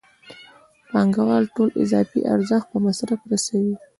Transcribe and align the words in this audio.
پانګوال 0.89 1.43
ټول 1.55 1.69
اضافي 1.83 2.19
ارزښت 2.33 2.67
په 2.71 2.77
مصرف 2.85 3.19
رسوي 3.31 3.75